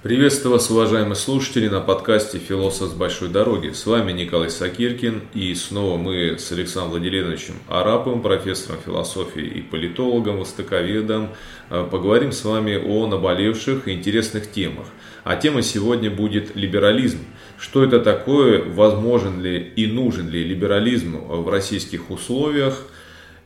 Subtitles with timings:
[0.00, 3.70] Приветствую вас, уважаемые слушатели, на подкасте «Философ с большой дороги».
[3.70, 10.38] С вами Николай Сакиркин, и снова мы с Александром Владимировичем Араповым, профессором философии и политологом,
[10.38, 11.30] востоковедом,
[11.70, 14.86] э, поговорим с вами о наболевших и интересных темах.
[15.24, 17.18] А тема сегодня будет либерализм.
[17.58, 22.86] Что это такое, возможен ли и нужен ли либерализм в российских условиях?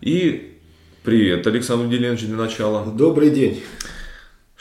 [0.03, 0.59] И
[1.03, 2.85] привет, Александр Владимирович, для начала.
[2.85, 3.63] Добрый день.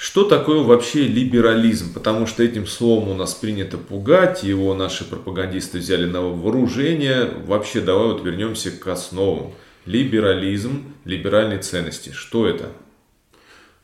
[0.02, 1.94] Что такое вообще либерализм?
[1.94, 7.30] Потому что этим словом у нас принято пугать, его наши пропагандисты взяли на вооружение.
[7.46, 9.54] Вообще, давай вот вернемся к основам.
[9.86, 12.10] Либерализм, либеральные ценности.
[12.10, 12.72] Что это?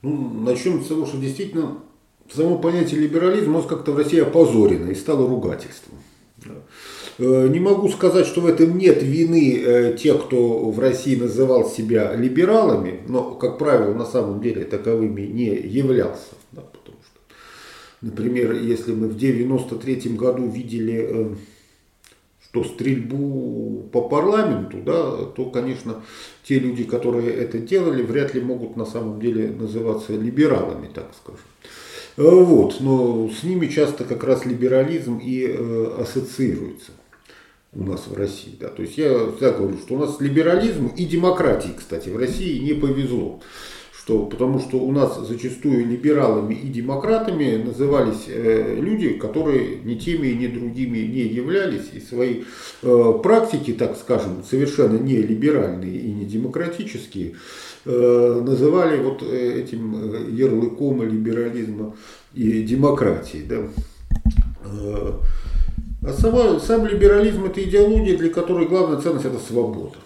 [0.02, 1.78] Ну, начнем с того, что действительно
[2.34, 6.00] само понятие либерализм у нас как-то в России опозорено и стало ругательством.
[7.18, 11.70] Э, не могу сказать, что в этом нет вины э, тех, кто в России называл
[11.70, 16.36] себя либералами, но, как правило, на самом деле таковыми не являлся.
[16.52, 17.20] Да, потому что,
[18.02, 21.36] например, если мы в 93 году видели э,
[22.50, 26.02] что стрельбу по парламенту, да, то, конечно,
[26.44, 31.42] те люди, которые это делали, вряд ли могут на самом деле называться либералами, так скажем.
[32.18, 36.92] Вот, но с ними часто как раз либерализм и э, ассоциируется
[37.74, 38.56] у нас в России.
[38.60, 38.70] Да.
[38.70, 42.74] То есть я всегда говорю, что у нас либерализм и демократии, кстати, в России не
[42.74, 43.40] повезло.
[44.08, 50.28] Что, потому что у нас зачастую либералами и демократами назывались э, люди, которые ни теми,
[50.28, 52.44] ни другими не являлись, и свои
[52.84, 57.36] э, практики, так скажем, совершенно не либеральные и не демократические,
[57.84, 61.94] э, называли вот э, этим э, ярлыком либерализма
[62.34, 63.44] и демократии.
[63.46, 63.58] Да.
[64.64, 65.12] Э,
[66.02, 69.98] а сама, сам либерализм это идеология, для которой главная ценность это свобода.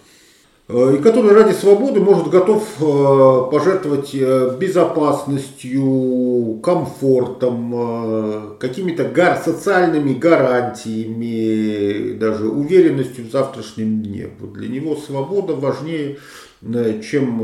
[0.68, 10.14] Э, и который ради свободы может готов э, пожертвовать э, безопасностью, комфортом, какими-то гар социальными
[10.14, 14.30] гарантиями, даже уверенностью в завтрашнем дне.
[14.38, 16.18] Вот для него свобода важнее,
[16.62, 17.38] чем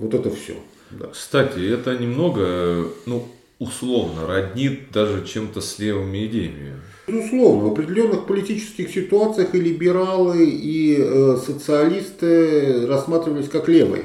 [0.00, 0.54] вот это все.
[0.90, 1.06] Да.
[1.06, 3.24] Кстати, это немного, ну,
[3.60, 6.72] условно роднит даже чем-то с левыми идеями.
[7.10, 14.04] Безусловно, в определенных политических ситуациях и либералы, и э, социалисты рассматривались как левые.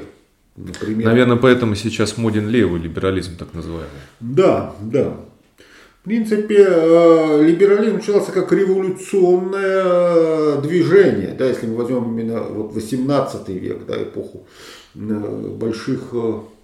[0.56, 1.06] Например.
[1.06, 3.90] Наверное, поэтому сейчас моден левый либерализм, так называемый.
[4.20, 5.16] Да, да.
[6.00, 12.72] В принципе, э, либерализм начался как революционное э, движение, да, если мы возьмем именно вот
[12.72, 14.46] 18 век, да, эпоху
[14.94, 14.98] э,
[15.58, 16.14] больших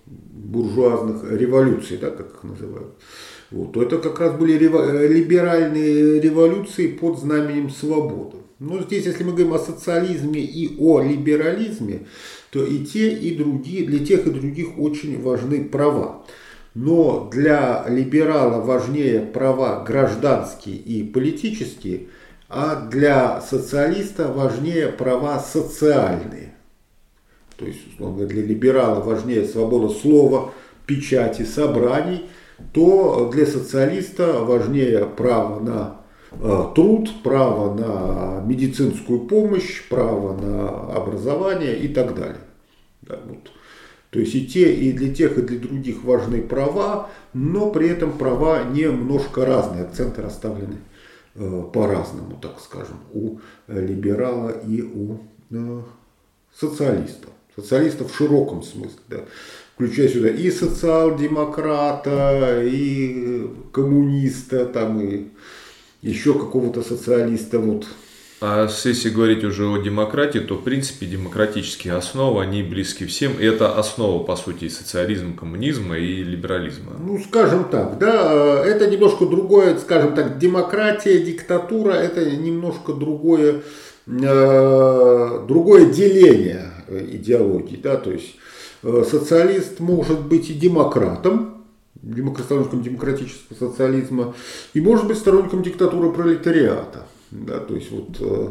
[0.06, 2.94] буржуазных революций, да, как их называют.
[3.52, 8.38] Вот, то это как раз были либеральные революции под знаменем свободы.
[8.58, 12.06] Но здесь, если мы говорим о социализме и о либерализме,
[12.50, 16.24] то и те, и другие, для тех и других очень важны права.
[16.74, 22.06] Но для либерала важнее права гражданские и политические,
[22.48, 26.54] а для социалиста важнее права социальные.
[27.58, 30.54] То есть, условно, для либерала важнее свобода слова,
[30.86, 32.24] печати, собраний–
[32.72, 35.96] то для социалиста важнее право на
[36.32, 42.40] э, труд, право на медицинскую помощь, право на образование и так далее.
[43.02, 43.50] Да, вот.
[44.10, 48.12] То есть и те, и для тех, и для других важны права, но при этом
[48.18, 50.76] права немножко разные, акценты расставлены
[51.34, 55.19] э, по-разному, так скажем, у либерала и у
[55.50, 55.80] э,
[56.54, 57.28] социалиста.
[57.54, 59.00] Социалистов в широком смысле.
[59.08, 59.19] Да
[59.75, 65.28] включая сюда и социал-демократа, и коммуниста, там, и
[66.03, 67.59] еще какого-то социалиста.
[67.59, 67.87] Вот.
[68.41, 73.38] А если говорить уже о демократии, то в принципе демократические основы, они близки всем.
[73.38, 76.97] И это основа, по сути, социализма, коммунизма и либерализма.
[76.99, 83.62] Ну, скажем так, да, это немножко другое, скажем так, демократия, диктатура, это немножко другое,
[84.09, 88.51] э, другое деление идеологии, да, то есть Э,
[88.82, 91.64] социалист может быть и демократом,
[92.44, 94.34] сторонником демократического социализма,
[94.75, 97.06] и может быть сторонником диктатуры пролетариата.
[97.31, 98.49] Да, то есть вот э,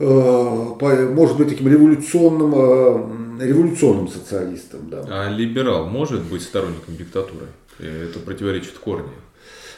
[0.00, 4.90] э, может быть таким революционным, революционным социалистом.
[4.90, 5.04] Да.
[5.08, 7.46] А либерал может быть сторонником диктатуры?
[7.78, 9.10] Это противоречит корню.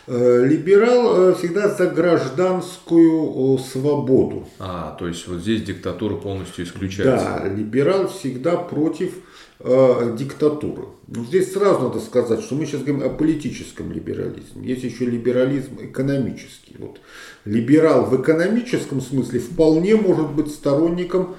[0.08, 4.48] Э, либерал э, всегда за гражданскую свободу.
[4.58, 7.40] А, то есть вот здесь диктатура полностью исключается.
[7.40, 9.12] Да, либерал всегда против
[9.60, 10.86] э, диктатуры.
[11.06, 14.66] Но здесь сразу надо сказать, что мы сейчас говорим о политическом либерализме.
[14.66, 16.74] Есть еще либерализм экономический.
[16.78, 17.00] Вот.
[17.44, 21.36] Либерал в экономическом смысле вполне может быть сторонником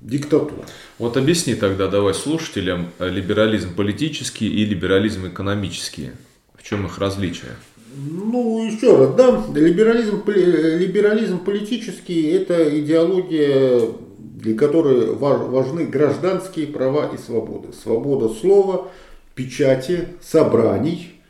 [0.00, 0.62] диктатуры.
[0.98, 6.12] Вот объясни тогда давай слушателям либерализм политический и либерализм экономический
[6.56, 7.52] В чем их различие?
[7.96, 13.82] Ну, еще раз, да, либерализм, либерализм политический– это идеология,
[14.18, 17.68] для которой важны гражданские права и свободы.
[17.72, 18.88] Свобода слова,
[19.36, 21.20] печати, собраний,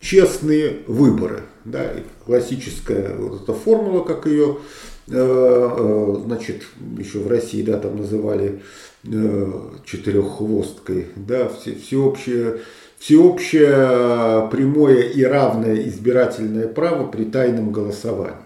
[0.00, 1.42] честные выборы.
[1.66, 1.92] Да,
[2.24, 4.56] классическая вот эта формула, как ее,
[5.08, 6.62] э, э, значит,
[6.96, 8.62] еще в России, да, там называли
[9.04, 9.52] э,
[9.84, 12.60] четыреххвосткой, да, все, всеобщее
[13.00, 18.36] всеобщее прямое и равное избирательное право при тайном голосовании.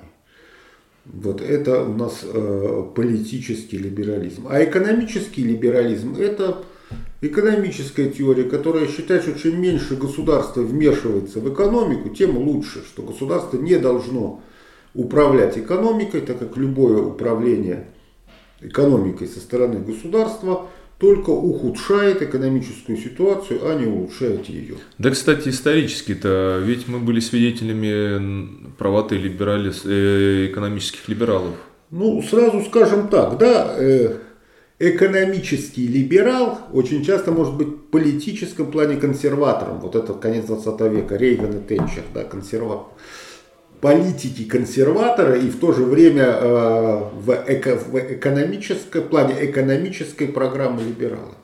[1.05, 4.47] Вот это у нас э, политический либерализм.
[4.49, 6.63] А экономический либерализм это
[7.21, 13.59] экономическая теория, которая считает, что чем меньше государство вмешивается в экономику, тем лучше, что государство
[13.59, 14.41] не должно
[14.95, 17.89] управлять экономикой, так как любое управление
[18.61, 20.69] экономикой со стороны государства–
[21.05, 24.77] только ухудшает экономическую ситуацию, а не улучшает ее.
[24.97, 29.71] Да, кстати, исторически-то, ведь мы были свидетелями правоты либерали...
[29.85, 31.57] э, экономических либералов.
[31.91, 34.15] Ну, сразу скажем так, да, э,
[34.79, 39.81] экономический либерал очень часто может быть в политическом плане консерватором.
[39.81, 42.87] Вот это конец 20 века, Рейган и Тэтчер, да, консерватор
[43.85, 51.35] политики консерватора и в то же время э, в, эко, в плане экономической программы либерала.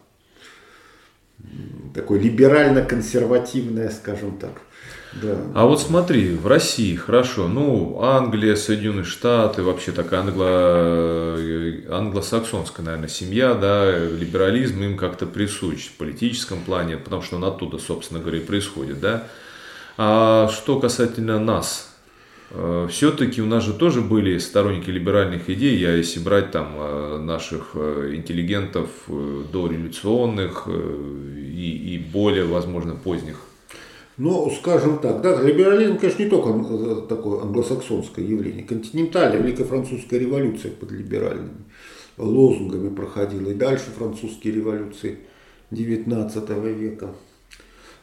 [1.95, 4.63] Такой либерально-консервативная, скажем так.
[5.23, 5.37] Да.
[5.55, 12.87] А вот смотри, в России хорошо, ну, Англия, Соединенные Штаты, вообще такая англо, э, англосаксонская,
[12.87, 18.19] наверное, семья, да, либерализм им как-то присущ в политическом плане, потому что он оттуда, собственно
[18.19, 19.25] говоря, и происходит, да.
[19.99, 21.90] А что касательно нас,
[22.91, 27.71] все-таки у нас же тоже были сторонники либеральных идей, я если брать там э, наших
[27.75, 33.37] э, интеллигентов дореволюционных и, и более, возможно, поздних.
[34.17, 38.65] Ну, скажем так, да, либерализм, конечно, не только такое англосаксонское явление.
[38.65, 41.65] Континентальная Великая Французская революция под либеральными
[42.19, 43.51] лозунгами проходила.
[43.51, 45.21] И дальше французские революции
[45.71, 47.15] XIX века.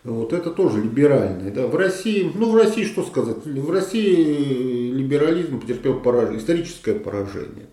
[0.04, 1.52] Вот это тоже либеральное.
[1.52, 1.68] Да.
[1.68, 7.68] В России, ну в России что сказать, в России либерализм потерпел поражение, историческое поражение.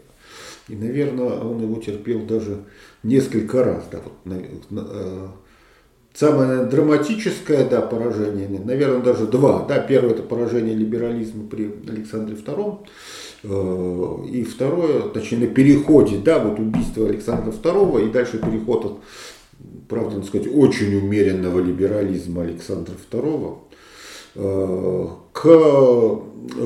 [0.69, 2.65] И, наверное, он его терпел даже
[3.03, 3.85] несколько раз.
[3.93, 4.37] Да, вот, на,
[4.71, 5.29] на, э,
[6.15, 9.67] самое драматическое да, поражение, наверное, даже два.
[9.69, 12.79] Да, первое это поражение либерализма при Александре II.
[13.43, 18.99] Э, и второе, точнее, на переходе, да, вот убийство Александра II и дальше переход от
[19.89, 23.59] правда, надо сказать, очень умеренного либерализма Александра II
[24.37, 26.21] э, к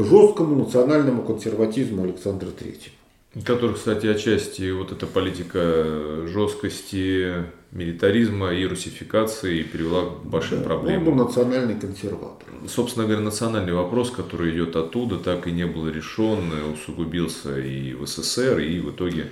[0.04, 3.44] жесткому национальному консерватизму Александра III.
[3.44, 11.08] Который, кстати, отчасти вот эта политика жесткости, милитаризма и русификации привела к большим да, проблемам.
[11.08, 12.48] Он был национальный консерватор.
[12.66, 18.06] Собственно говоря, национальный вопрос, который идет оттуда, так и не был решен, усугубился и в
[18.06, 19.26] СССР, и в итоге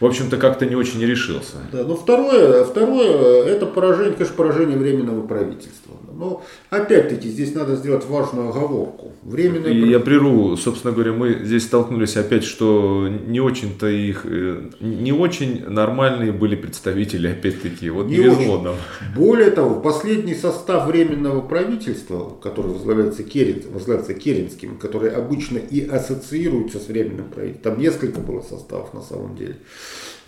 [0.00, 1.56] в общем-то, как-то не очень решился.
[1.72, 5.94] Да, но второе, второе, это поражение, конечно, поражение временного правительства.
[6.18, 9.12] Но опять-таки здесь надо сделать важную оговорку.
[9.22, 14.70] Временное И я прерву, собственно говоря, мы здесь столкнулись опять, что не очень-то их, э,
[14.80, 18.74] не очень нормальные были представители, опять-таки, вот не, не везло нам.
[19.14, 26.80] Более того, последний состав временного правительства, который возглавляется, Керин, возглавляется Керенским, который обычно и ассоциируется
[26.80, 29.56] с временным правительством, там несколько было составов на самом деле.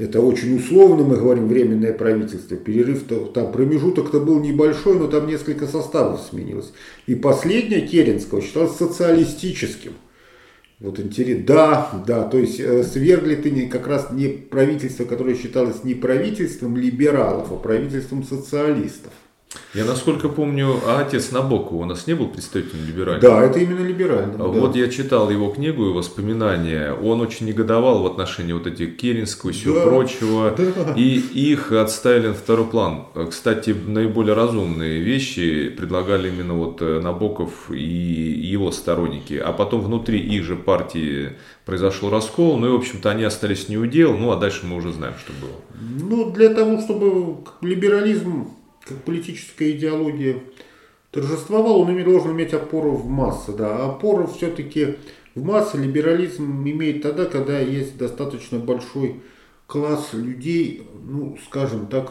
[0.01, 2.57] Это очень условно, мы говорим, временное правительство.
[2.57, 6.73] Перерыв, -то, там промежуток-то был небольшой, но там несколько составов сменилось.
[7.07, 9.93] И последнее Керенского считалось социалистическим.
[10.79, 11.45] Вот интересно.
[11.47, 15.93] Да, да, то есть э, свергли ты не, как раз не правительство, которое считалось не
[15.93, 19.13] правительством либералов, а правительством социалистов.
[19.75, 23.21] Я насколько помню, а отец Набокова у нас не был представителем либерального?
[23.21, 24.37] Да, это именно либеральный.
[24.37, 24.45] Да.
[24.45, 26.93] Вот я читал его книгу и воспоминания.
[26.93, 30.57] Он очень негодовал в отношении вот этих Керенского и всего да, прочего.
[30.61, 30.95] Да.
[30.95, 33.07] И их отставили на второй план.
[33.29, 39.35] Кстати, наиболее разумные вещи предлагали именно вот э, Набоков и его сторонники.
[39.35, 41.33] А потом внутри их же партии
[41.65, 42.57] произошел раскол.
[42.57, 44.17] Ну и, в общем-то, они остались не у дел.
[44.17, 45.57] Ну, а дальше мы уже знаем, что было.
[46.09, 48.49] Ну, для того, чтобы либерализм
[48.91, 50.43] как политическая идеология
[51.11, 53.53] торжествовал, он должен иметь опору в массы.
[53.53, 53.87] Да.
[53.87, 54.97] Опору все-таки
[55.35, 59.23] в массы либерализм имеет тогда, когда есть достаточно большой
[59.67, 62.11] класс людей, ну, скажем так,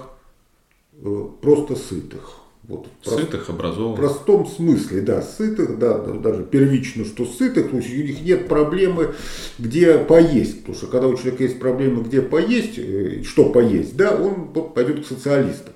[0.94, 2.36] э, просто сытых.
[2.64, 3.98] Вот, сытых, прост, образованных.
[3.98, 8.48] В простом смысле, да, сытых, да, даже первично, что сытых, то есть у них нет
[8.48, 9.16] проблемы,
[9.58, 10.60] где поесть.
[10.60, 15.04] Потому что когда у человека есть проблема, где поесть, э, что поесть, да, он пойдет
[15.04, 15.74] к социалистам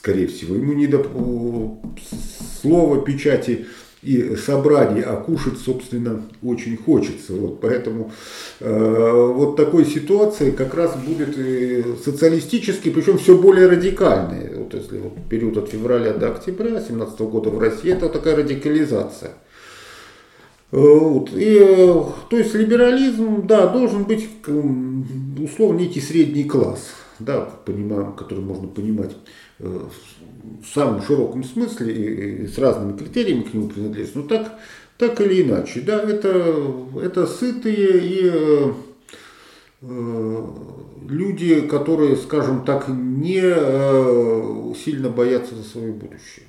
[0.00, 0.54] скорее всего.
[0.54, 1.04] Ему не до
[2.62, 3.66] слова, печати
[4.02, 7.34] и собраний, а кушать, собственно, очень хочется.
[7.34, 8.10] Вот, поэтому
[8.60, 11.36] э, вот такой ситуации как раз будет
[12.02, 14.56] социалистический, причем все более радикальный.
[14.56, 19.32] Вот если вот период от февраля до октября 2017 года в России, это такая радикализация.
[20.72, 21.30] Э, вот.
[21.34, 24.28] И, э, то есть либерализм, да, должен быть
[25.38, 29.16] условно некий средний класс, да, понимаем, который можно понимать э,
[29.60, 34.58] в самом широком смысле и, с разными критериями к нему принадлежит, но так,
[34.96, 36.62] так или иначе, да, это,
[37.02, 38.30] это сытые и
[39.82, 40.46] э,
[41.08, 46.46] люди, которые, скажем так, не э, сильно боятся за свое будущее.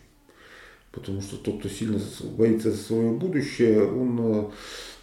[0.91, 1.99] Потому что тот, кто сильно
[2.37, 4.43] боится за свое будущее, он, э,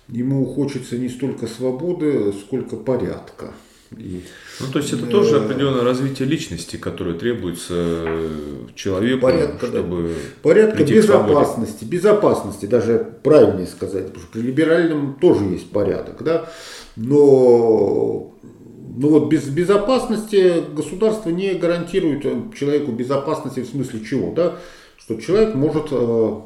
[0.09, 3.55] ему хочется не столько свободы, сколько порядка.
[3.97, 4.23] И,
[4.61, 8.07] ну, то есть это э, тоже определенное развитие личности, которое требуется
[8.75, 15.71] человеку, порядка, чтобы порядка безопасности, безопасности, даже правильнее сказать, потому что при либеральном тоже есть
[15.71, 16.51] порядок, да,
[16.97, 18.35] но
[18.99, 22.23] ну вот без безопасности государство не гарантирует
[22.55, 24.59] человеку безопасности в смысле чего, да,
[24.99, 26.41] что человек может э,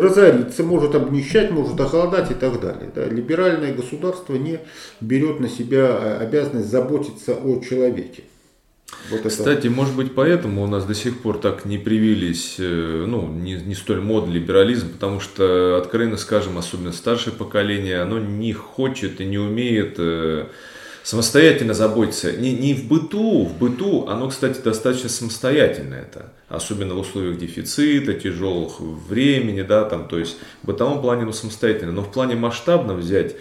[0.00, 2.90] разориться, может обнищать, может охолодать и так далее.
[2.94, 3.06] Да.
[3.06, 4.60] Либеральное государство не
[5.00, 8.24] берет на себя э, обязанность заботиться о человеке.
[9.10, 9.70] Вот Кстати, это...
[9.70, 13.74] может быть, поэтому у нас до сих пор так не привились, э, ну, не, не
[13.74, 19.38] столь модный либерализм, потому что, откровенно скажем, особенно старшее поколение, оно не хочет и не
[19.38, 19.98] умеет
[21.04, 22.32] самостоятельно заботиться.
[22.32, 26.32] Не, не в быту, в быту оно, кстати, достаточно самостоятельно это.
[26.48, 31.92] Особенно в условиях дефицита, тяжелых времени, да, там, то есть в бытовом плане оно самостоятельно.
[31.92, 33.36] Но в плане масштабно взять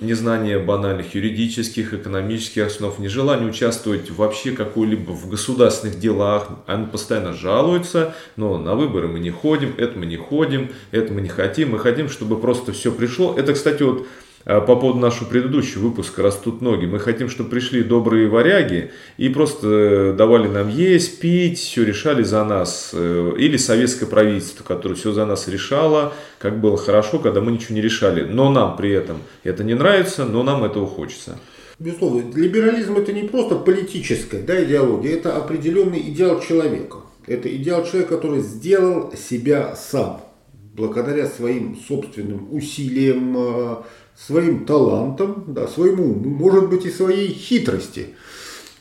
[0.00, 6.48] незнание банальных юридических, экономических основ, нежелание участвовать вообще какой-либо в государственных делах.
[6.66, 11.20] Они постоянно жалуются, но на выборы мы не ходим, это мы не ходим, это мы
[11.20, 11.70] не хотим.
[11.70, 13.34] Мы хотим, чтобы просто все пришло.
[13.38, 14.06] Это, кстати, вот
[14.46, 16.86] по поводу нашего предыдущего выпуска «Растут ноги».
[16.86, 22.22] Мы хотим, чтобы пришли добрые варяги и просто э, давали нам есть, пить, все решали
[22.22, 22.90] за нас.
[22.92, 27.74] Э, или советское правительство, которое все за нас решало, как было хорошо, когда мы ничего
[27.74, 28.22] не решали.
[28.22, 31.40] Но нам при этом это не нравится, но нам этого хочется.
[31.80, 36.98] Безусловно, либерализм это не просто политическая да, идеология, это определенный идеал человека.
[37.26, 40.20] Это идеал человека, который сделал себя сам,
[40.52, 43.76] благодаря своим собственным усилиям, э,
[44.16, 48.14] своим талантом, да, своему уму, может быть и своей хитрости,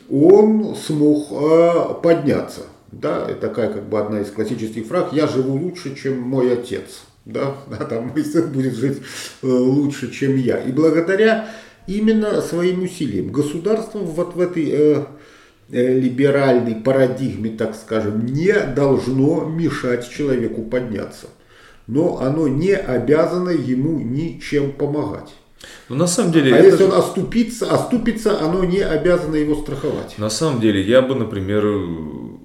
[0.09, 2.61] он смог э, подняться.
[2.91, 7.01] Да, это такая как бы одна из классических фраз «я живу лучше, чем мой отец».
[7.25, 8.99] Да, да там мой сын будет жить
[9.41, 10.57] э, лучше, чем я.
[10.59, 11.49] И благодаря
[11.87, 15.03] именно своим усилиям государство вот в этой э,
[15.71, 21.27] э, либеральной парадигме, так скажем, не должно мешать человеку подняться
[21.87, 25.33] но оно не обязано ему ничем помогать.
[25.89, 26.53] Но на самом деле...
[26.53, 30.17] А если он оступится, оступится, оно не обязано его страховать.
[30.17, 31.65] На самом деле, я бы, например,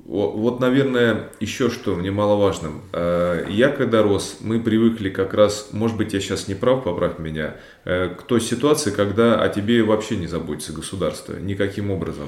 [0.07, 2.83] вот, наверное, еще что немаловажным.
[2.93, 7.19] Э, я когда рос, мы привыкли как раз, может быть, я сейчас не прав, поправь
[7.19, 12.27] меня, э, к той ситуации, когда о тебе вообще не заботится государство никаким образом.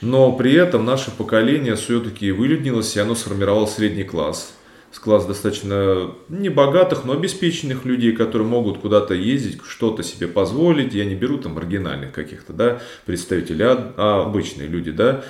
[0.00, 4.54] Но при этом наше поколение все-таки вылюднилось, и оно сформировало средний класс
[4.90, 10.94] с класс достаточно небогатых, но обеспеченных людей, которые могут куда-то ездить, что-то себе позволить.
[10.94, 15.24] Я не беру там маргинальных каких-то, да, представителей, а, а обычные люди, да.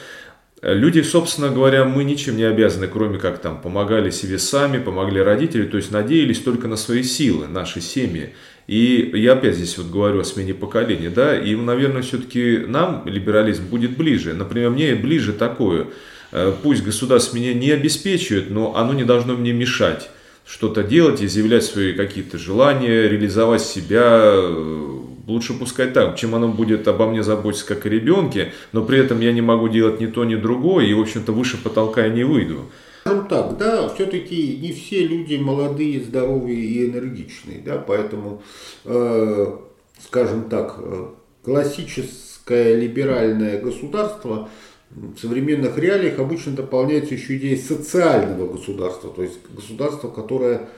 [0.60, 5.64] Люди, собственно говоря, мы ничем не обязаны, кроме как там помогали себе сами, помогли родители,
[5.64, 8.34] то есть надеялись только на свои силы, наши семьи.
[8.68, 13.64] И я опять здесь вот говорю о смене поколения, да, и, наверное, все-таки нам либерализм
[13.64, 14.34] будет ближе.
[14.34, 15.88] Например, мне ближе такое–
[16.30, 20.10] Э, пусть государство меня не обеспечивает, но оно не должно мне мешать
[20.46, 24.20] что-то делать, изъявлять свои какие-то желания, реализовать себя.
[24.24, 28.98] Э, лучше пускай так, чем оно будет обо мне заботиться как о ребенке, но при
[28.98, 32.08] этом я не могу делать ни то, ни другое, и, в общем-то, выше потолка я
[32.08, 32.70] не выйду.
[33.08, 38.42] Скажем так, да, все-таки не все люди молодые, здоровые и энергичные, да, поэтому,
[38.84, 39.56] э,
[40.00, 41.06] скажем так, э,
[41.42, 44.48] классическое либеральное государство–
[44.90, 50.68] в современных реалиях обычно дополняется еще идея социального государства, то есть государство, которое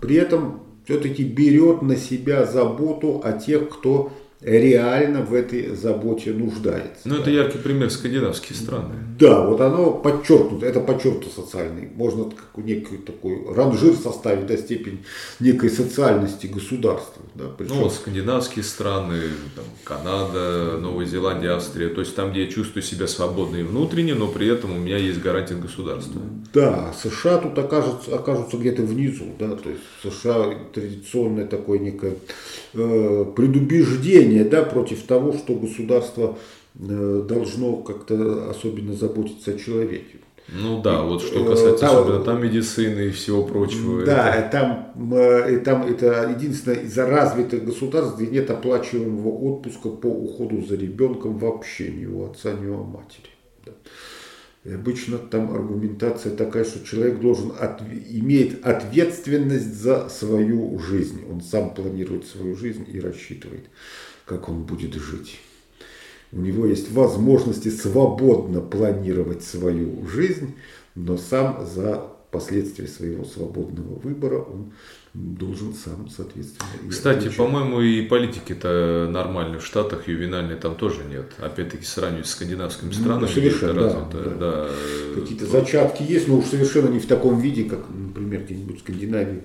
[0.00, 4.12] при этом все-таки берет на себя заботу о тех, кто
[4.42, 7.02] реально в этой заботе нуждается.
[7.04, 8.96] Ну, это яркий пример скандинавские страны.
[9.18, 11.88] Да, вот оно подчеркнуто, это подчеркнуто социальный.
[11.94, 14.98] Можно как некий такой ранжир составить до степени
[15.38, 17.22] некой социальности государства.
[17.34, 17.74] Да, причем...
[17.74, 19.20] Ну, вот скандинавские страны,
[19.54, 21.88] там, Канада, Новая Зеландия, Австрия.
[21.88, 24.96] То есть там, где я чувствую себя свободно и внутренне, но при этом у меня
[24.96, 26.20] есть гарантия государства.
[26.52, 29.26] Да, США тут окажутся, окажутся где-то внизу.
[29.38, 32.14] Да, то есть США традиционное такое некое
[32.74, 36.38] э, предубеждение да, против того, что государство
[36.78, 40.18] э, должно как-то особенно заботиться о человеке.
[40.48, 44.04] Ну да, вот что касается там, особенно там медицины и всего прочего.
[44.04, 44.50] Да, это...
[44.50, 50.76] там, э, там это единственное из развитых государств, где нет оплачиваемого отпуска по уходу за
[50.76, 53.31] ребенком вообще ни у отца, ни у матери.
[54.64, 61.24] И обычно там аргументация такая, что человек должен от, имеет ответственность за свою жизнь.
[61.28, 63.64] Он сам планирует свою жизнь и рассчитывает,
[64.24, 65.40] как он будет жить.
[66.30, 70.54] У него есть возможности свободно планировать свою жизнь,
[70.94, 74.72] но сам за последствия своего свободного выбора он
[75.14, 76.68] должен сам, соответственно.
[76.88, 81.32] Кстати, по-моему, и политики-то нормальные в Штатах, ювенальные там тоже нет.
[81.38, 83.20] Опять-таки, сравнивать с скандинавскими ну, странами.
[83.20, 84.34] Ну, совершенно, да, развито, да.
[84.36, 84.68] да.
[85.14, 89.42] Какие-то зачатки есть, но уж совершенно не в таком виде, как, например, где-нибудь в Скандинавии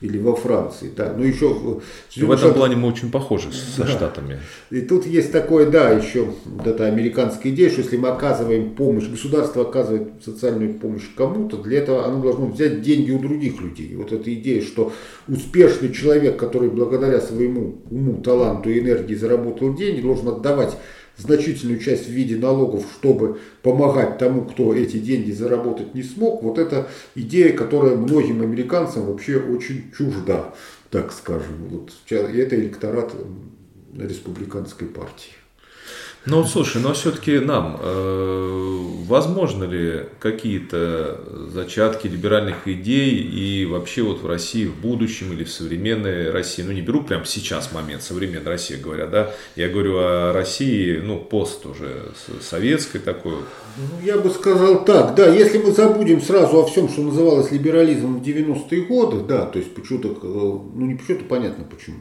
[0.00, 0.90] или во Франции.
[0.96, 1.12] Да.
[1.14, 1.80] Но еще,
[2.16, 3.88] в этом плане мы очень похожи со да.
[3.88, 4.40] Штатами.
[4.70, 9.06] И тут есть такое, да, еще вот эта американская идея, что если мы оказываем помощь,
[9.06, 13.88] государство оказывает социальную помощь кому-то, для этого оно должно взять деньги у других людей.
[13.88, 14.92] И вот эта идея, что
[15.28, 20.76] успешный человек, который благодаря своему уму, таланту и энергии заработал деньги, должен отдавать
[21.16, 26.58] значительную часть в виде налогов, чтобы помогать тому, кто эти деньги заработать не смог, вот
[26.58, 30.54] это идея, которая многим американцам вообще очень чужда,
[30.90, 31.68] так скажем.
[31.68, 33.14] Вот, это электорат
[33.96, 35.32] республиканской партии.
[36.26, 41.18] Ну, слушай, но все-таки нам, э, возможно ли какие-то
[41.50, 46.72] зачатки либеральных идей и вообще вот в России в будущем или в современной России, ну
[46.72, 51.64] не беру прямо сейчас момент современной России, говоря, да, я говорю о России, ну, пост
[51.64, 52.12] уже
[52.42, 53.36] советской такой,
[53.76, 58.20] ну, я бы сказал так, да, если мы забудем сразу о всем, что называлось либерализмом
[58.20, 61.96] в 90-е годы, да, то есть почему-то, э, ну не почему-то, понятно почему.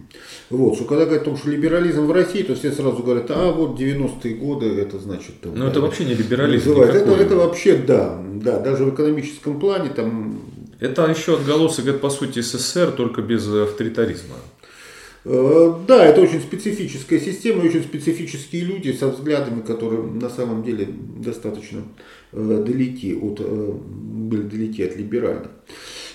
[0.50, 3.52] Вот, что когда говорят о том, что либерализм в России, то все сразу говорят, а
[3.52, 5.41] вот 90-е годы, это значит...
[5.41, 9.60] Там, ну да, это вообще не либерализм Это, это вообще, да, да, даже в экономическом
[9.60, 10.39] плане там...
[10.80, 14.36] Это еще отголосок, это по сути СССР, только без авторитаризма.
[15.26, 20.88] Э, да, это очень специфическая система, очень специфические люди со взглядами, которые на самом деле
[21.17, 21.84] достаточно
[22.32, 25.52] э, далеки от, э, были далеки от либеральных.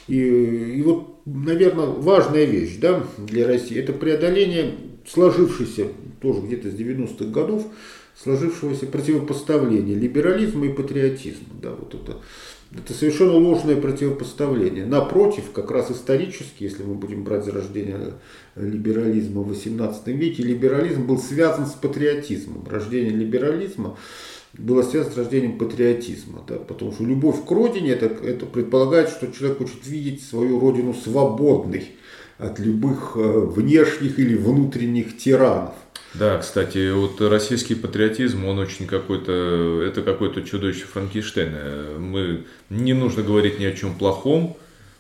[0.09, 4.75] И, и вот, наверное, важная вещь да, для России– это преодоление
[5.07, 5.89] сложившейся,
[6.21, 7.67] тоже где-то с 90-х годов,
[8.17, 11.49] сложившегося противопоставления либерализма и патриотизма.
[11.61, 12.19] Да, вот это
[12.77, 14.85] это совершенно ложное противопоставление.
[14.85, 18.15] Напротив, как раз исторически, если мы будем брать зарождение
[18.57, 22.67] либерализма в XVIII веке, либерализм был связан с патриотизмом.
[22.69, 23.97] Рождение либерализма
[24.55, 26.45] было связано с рождением патриотизма.
[26.49, 30.95] Да, потому что любовь к родине это, это предполагает, что человек хочет видеть свою родину
[30.95, 31.91] свободной
[32.39, 35.75] от любых э, внешних или внутренних тиранов.
[36.15, 41.99] Да, кстати, вот российский патриотизм, он очень какой-то, это какой-то чудовище Франкенштейна.
[41.99, 44.57] Мы, не нужно говорить ни о чем плохом,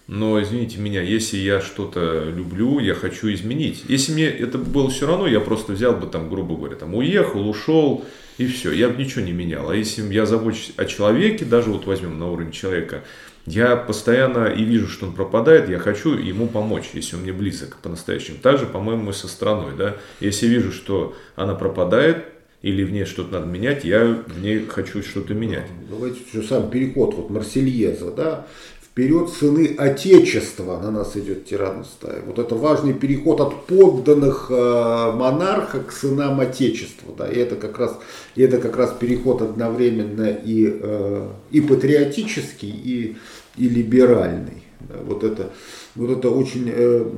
[0.06, 3.84] но, извините меня, если я что-то люблю, я хочу изменить.
[3.88, 7.48] Если мне это было все равно, я просто взял бы там, грубо говоря, там уехал,
[7.48, 8.04] ушел,
[8.36, 9.70] и все, я бы ничего не менял.
[9.70, 13.04] А если я забочусь о человеке, даже вот возьмем на уровень человека,
[13.46, 17.76] я постоянно и вижу, что он пропадает, я хочу ему помочь, если он мне близок
[17.82, 18.38] по-настоящему.
[18.38, 19.72] Также, по-моему, и со страной.
[19.76, 19.96] Да?
[20.20, 22.24] Если вижу, что она пропадает,
[22.62, 25.66] или в ней что-то надо менять, я в ней хочу что-то менять.
[25.90, 28.46] Давайте еще сам переход, вот Марсельеза, да,
[28.94, 32.22] вперед сыны Отечества на нас идет тиран стая.
[32.24, 37.12] Вот это важный переход от подданных э, монарха к сынам Отечества.
[37.18, 37.98] Да, и это как раз,
[38.36, 43.16] и это как раз переход одновременно и, э, и патриотический, и,
[43.56, 44.62] и либеральный.
[44.78, 45.50] Да, вот это,
[45.96, 47.10] вот это очень э,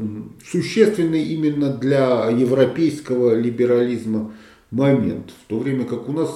[0.51, 4.33] существенный именно для европейского либерализма
[4.71, 5.31] момент.
[5.45, 6.31] В то время как у нас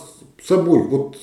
[0.45, 1.17] собой, вот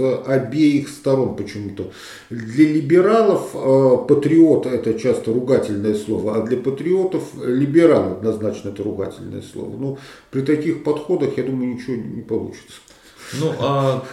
[0.00, 1.90] обеих сторон почему-то.
[2.30, 9.42] Для либералов э, патриот это часто ругательное слово, а для патриотов либерал однозначно это ругательное
[9.42, 9.76] слово.
[9.76, 9.98] Но
[10.30, 12.80] при таких подходах, я думаю, ничего не получится.
[13.38, 14.04] Ну, а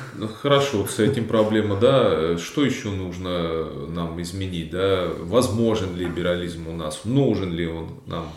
[0.41, 2.37] хорошо, с этим проблема, да.
[2.37, 5.09] Что еще нужно нам изменить, да?
[5.21, 7.01] Возможен ли либерализм у нас?
[7.03, 8.29] Нужен ли он нам?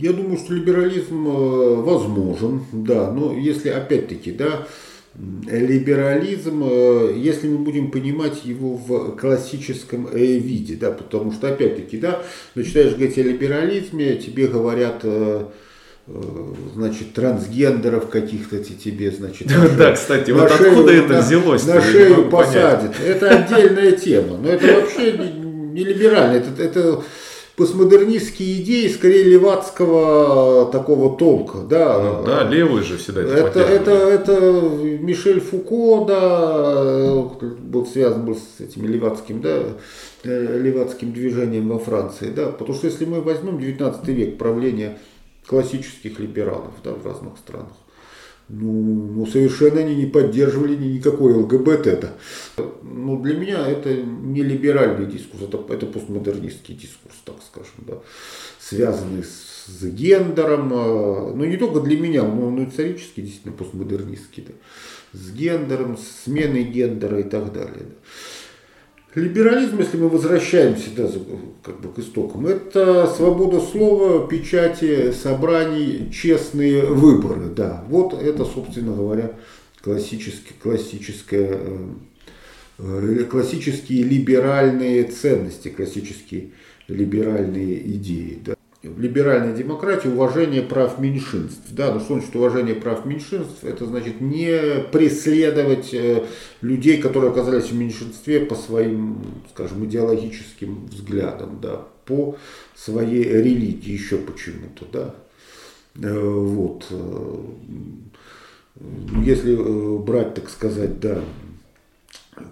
[0.00, 4.66] Я думаю, что либерализм э, возможен, да, но если опять-таки, да,
[5.14, 11.98] либерализм, э, если мы будем понимать его в классическом э, виде, да, потому что опять-таки,
[11.98, 12.22] да,
[12.54, 15.04] начинаешь говорить о либерализме, тебе говорят
[16.74, 21.64] значит, трансгендеров каких-то тебе, значит, на да, кстати, вот шею, откуда это взялось?
[21.64, 22.92] На шею посадят.
[23.00, 27.02] Это отдельная тема, но это вообще не либерально, это, это
[27.62, 31.58] постмодернистские идеи скорее левацкого такого толка.
[31.58, 34.60] Да, ну, да левые же всегда это это, это, это
[35.00, 37.14] Мишель Фуко, да,
[37.60, 39.62] был связан был с этим левацким, да,
[40.24, 42.32] левацким движением во Франции.
[42.34, 44.98] Да, потому что если мы возьмем 19 век правления
[45.46, 47.70] классических либералов да, в разных странах,
[48.48, 51.86] ну, ну, совершенно они не поддерживали никакой ЛГБТ.
[51.86, 52.12] Это.
[52.82, 58.00] Ну, для меня это не либеральный дискурс, это, это постмодернистский дискурс, так скажем, да,
[58.58, 64.44] связанный с, с гендером, а, ну не только для меня, но, но исторически действительно постмодернистский,
[64.46, 64.54] да,
[65.12, 67.80] с гендером, с сменой гендера и так далее.
[67.80, 67.94] Да.
[69.14, 71.06] Либерализм, если мы возвращаемся да,
[71.62, 77.50] как бы к истокам, это свобода слова, печати, собраний, честные выборы.
[77.54, 77.84] Да.
[77.88, 79.32] Вот это, собственно говоря,
[79.82, 81.58] классические, классическое,
[82.78, 86.52] э, классические либеральные ценности, классические
[86.88, 88.38] либеральные идеи.
[88.42, 91.70] Да в либеральной демократии уважение прав меньшинств.
[91.70, 93.62] Да, ну что значит уважение прав меньшинств?
[93.62, 96.24] Это значит не преследовать э,
[96.60, 99.22] людей, которые оказались в меньшинстве по своим,
[99.54, 102.36] скажем, идеологическим взглядам, да, по
[102.74, 105.14] своей религии еще почему-то, да.
[106.02, 106.86] Э, вот.
[106.90, 107.36] Э,
[109.24, 109.54] если
[109.98, 111.22] брать, так сказать, да,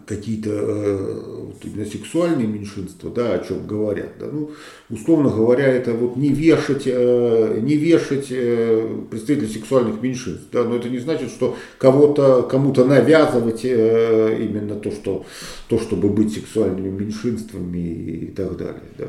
[0.07, 4.13] какие-то э, сексуальные меньшинства, да, о чем говорят.
[4.19, 4.51] Да, ну,
[4.89, 10.47] условно говоря, это вот не вешать, э, не вешать э, представителей сексуальных меньшинств.
[10.53, 15.25] Да, но это не значит, что кого-то, кому-то навязывать именно то, что,
[15.69, 18.83] то, чтобы быть сексуальными меньшинствами и так далее.
[18.99, 19.07] Да.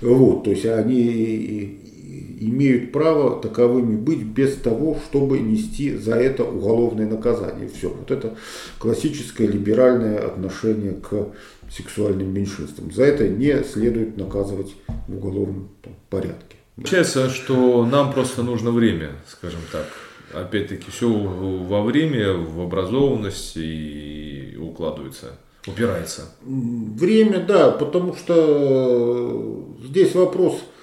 [0.00, 1.93] Вот, то есть они
[2.40, 7.68] имеют право таковыми быть без того, чтобы нести за это уголовное наказание.
[7.68, 7.88] Все.
[7.88, 8.36] Вот это
[8.78, 11.28] классическое либеральное отношение к
[11.70, 12.92] сексуальным меньшинствам.
[12.92, 14.74] За это не следует наказывать
[15.08, 15.68] в уголовном
[16.10, 16.56] порядке.
[16.76, 19.86] Получается, что нам просто нужно время, скажем так.
[20.32, 26.22] Опять-таки, все во время, в образованность и укладывается, упирается.
[26.42, 30.60] Время, да, потому что здесь вопрос–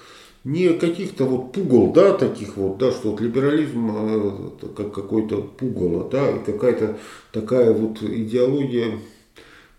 [0.44, 6.08] не каких-то вот пугал, да, таких вот, да, что вот либерализм э, как какой-то пугало,
[6.10, 6.98] да, и какая-то
[7.30, 8.98] такая вот идеология,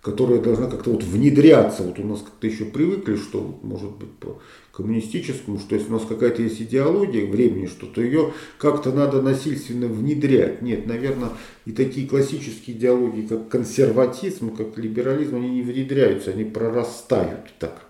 [0.02, 1.84] которая должна как-то вот внедряться.
[1.84, 4.40] Вот у нас как-то еще привыкли, что может быть по
[4.72, 9.88] коммунистическому, что если у нас какая-то есть идеология времени, что то ее как-то надо насильственно
[9.88, 10.62] внедрять.
[10.62, 11.30] Нет, наверное,
[11.66, 17.83] и такие классические идеологии, как консерватизм, как либерализм, они не внедряются, они прорастают так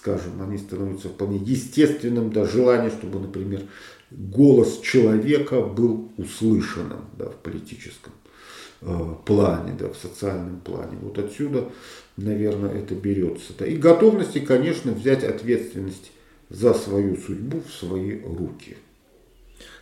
[0.00, 3.62] скажем, они становятся вполне естественным, да, желание, чтобы, например,
[4.10, 8.14] голос человека был услышанным да, в политическом
[8.80, 10.96] э, плане, да, в социальном плане.
[11.02, 11.70] Вот отсюда,
[12.16, 13.52] наверное, это берется.
[13.58, 13.66] Да.
[13.66, 16.12] И готовности, конечно, взять ответственность
[16.48, 18.78] за свою судьбу в свои руки.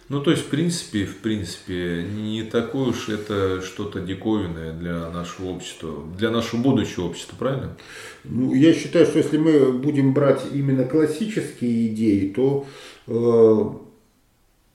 [0.09, 5.51] Ну, то есть, в принципе, в принципе, не такое уж это что-то диковинное для нашего
[5.51, 7.77] общества, для нашего будущего общества, правильно?
[8.25, 12.66] Ну, я считаю, что если мы будем брать именно классические идеи, то,
[13.07, 13.64] э,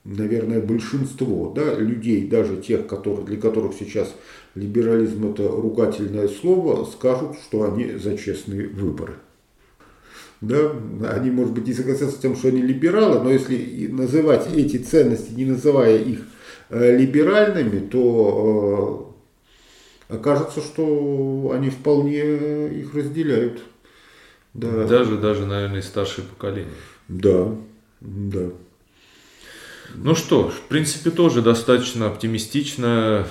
[0.04, 4.14] наверное, большинство да, людей, даже тех, которые, для которых сейчас
[4.54, 9.14] либерализм это ругательное слово, скажут, что они за честные выборы
[10.48, 10.72] да,
[11.10, 15.32] они, может быть, не согласятся с тем, что они либералы, но если называть эти ценности,
[15.32, 16.20] не называя их
[16.70, 19.14] э, либеральными, то
[20.08, 23.60] э, окажется, что они вполне их разделяют.
[24.54, 24.86] Да.
[24.86, 26.72] Даже, даже, наверное, старшее поколение.
[27.08, 27.54] Да,
[28.00, 28.50] да.
[29.94, 33.26] Ну что, в принципе, тоже достаточно оптимистично.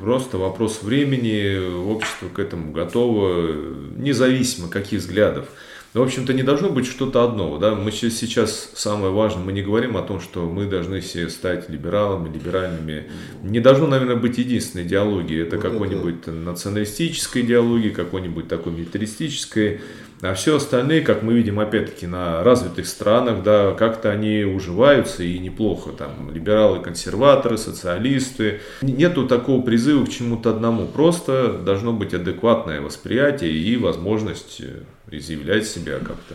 [0.00, 3.52] Просто вопрос времени, общество к этому готово,
[3.96, 5.48] независимо каких взглядов.
[5.96, 7.56] Но, в общем-то, не должно быть что-то одно.
[7.56, 7.74] Да?
[7.74, 12.30] Мы сейчас, самое важное, мы не говорим о том, что мы должны все стать либералами,
[12.30, 13.04] либеральными.
[13.42, 15.40] Не должно, наверное, быть единственной идеологии.
[15.40, 16.32] Это вот какой-нибудь это.
[16.32, 19.80] националистической идеологии, какой-нибудь такой милитаристической.
[20.20, 25.38] А все остальные, как мы видим, опять-таки, на развитых странах, да, как-то они уживаются и
[25.38, 25.92] неплохо.
[25.92, 28.60] Там либералы, консерваторы, социалисты.
[28.82, 30.88] Нету такого призыва к чему-то одному.
[30.88, 34.60] Просто должно быть адекватное восприятие и возможность
[35.10, 36.34] изъявлять себя как-то.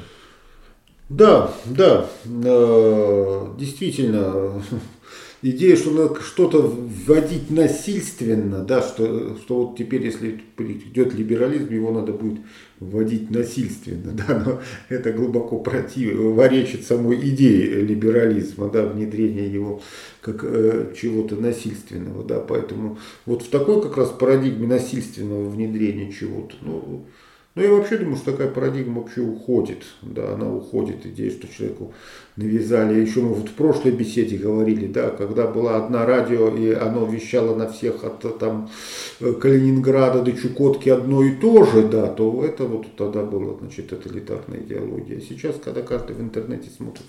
[1.10, 4.63] Да, да, э, действительно,
[5.41, 11.91] идея, что надо что-то вводить насильственно, да, что, что вот теперь, если идет либерализм, его
[11.91, 12.39] надо будет
[12.79, 19.81] вводить насильственно, да, но это глубоко противоречит самой идее либерализма, да, внедрения его
[20.21, 26.55] как э, чего-то насильственного, да, поэтому вот в такой как раз парадигме насильственного внедрения чего-то,
[26.62, 27.05] ну,
[27.54, 29.84] ну, я вообще думаю, что такая парадигма вообще уходит.
[30.02, 31.94] Да, она уходит, идея, что человеку
[32.38, 33.02] навязали.
[33.02, 37.54] Еще мы вот в прошлой беседе говорили, да, когда была одна радио, и оно вещало
[37.54, 38.70] на всех от там,
[39.20, 44.62] Калининграда до Чукотки одно и то же, да, то это вот тогда была, значит, тоталитарная
[44.62, 45.20] идеология.
[45.20, 47.06] Сейчас, когда каждый в интернете смотрит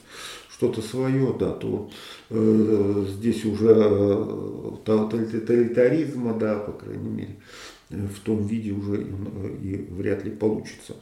[0.51, 1.89] что-то свое, да, то
[2.31, 7.37] э, здесь уже э, тоталитаризма, да, по крайней мере,
[7.93, 10.97] в том виде уже и вряд ли получится.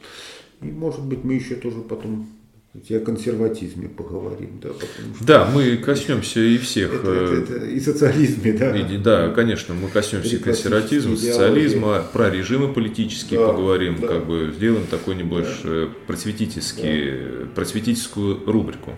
[0.61, 2.27] И может быть мы еще тоже потом
[2.73, 6.93] о консерватизме поговорим, да, потому что да, мы коснемся и всех.
[6.93, 8.77] Это, это, это, и социализме, да.
[8.77, 14.07] И, да, конечно, мы коснемся и консерватизма, социализма, про режимы политические да, поговорим, да.
[14.07, 15.93] как бы сделаем такой небольшой да.
[16.07, 17.45] просветительский, да.
[17.55, 18.93] просветительскую рубрику.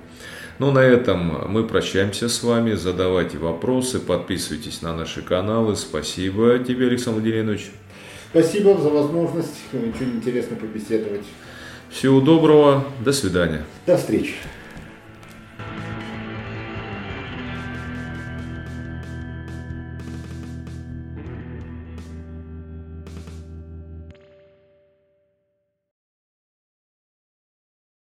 [0.60, 2.74] Ну, на этом мы прощаемся с вами.
[2.74, 5.76] Задавайте вопросы, подписывайтесь на наши каналы.
[5.76, 7.72] Спасибо тебе, Александр Владимирович.
[8.34, 11.22] Спасибо за возможность очень интересно побеседовать.
[11.92, 13.64] Всего доброго, до свидания.
[13.86, 14.34] До встречи.